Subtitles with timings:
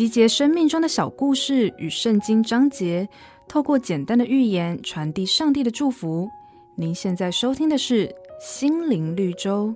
[0.00, 3.06] 集结生命中的小故事与圣经章节，
[3.46, 6.26] 透过简单的寓言传递上帝的祝福。
[6.74, 8.08] 您现在收听的是
[8.40, 9.68] 《心灵绿洲》。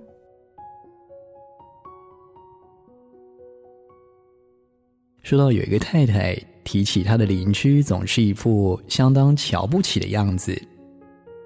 [5.21, 10.59] 说到有一个太太提起她的邻居，总是一副相当瞧不起的样子。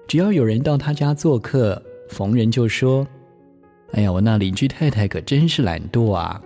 [0.08, 3.06] 只要有人到她家做客，逢人就说
[3.92, 6.40] ：“哎呀，我那邻居太太可真是懒惰啊！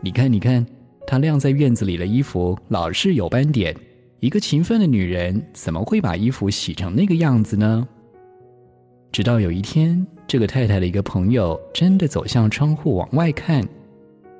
[0.00, 0.66] 你看，你看，
[1.06, 3.74] 她晾在院子里的衣服老是有斑点。
[4.20, 7.86] 一个勤奋的女人怎么会把衣服洗成那个样子呢？”
[9.12, 13.66] 直到有一天，这个太太的一个朋友真的走向窗户往外看。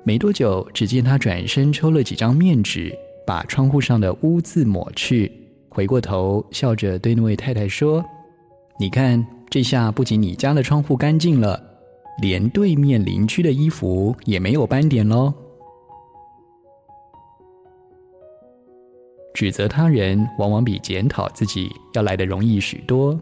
[0.03, 2.95] 没多久，只见他转身抽了几张面纸，
[3.25, 5.31] 把窗户上的污渍抹去，
[5.69, 8.03] 回过头笑着对那位太太说
[8.79, 11.61] ：“你看，这下不仅你家的窗户干净了，
[12.21, 15.33] 连对面邻居的衣服也没有斑点喽。”
[19.37, 23.15] 指责他人往往比检讨自己要来得容易许多，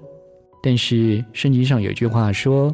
[0.64, 2.74] 但是圣经上有句话说：“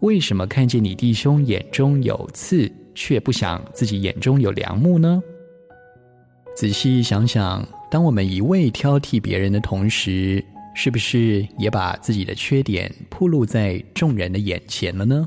[0.00, 5.22] 为什么看见你弟兄眼中有刺？”却不想自己眼中有梁木呢？
[6.54, 15.26] 仔细想想，当我们一味挑剔别人的同时，是不是也把自己的缺点暴露在众人的眼前了呢？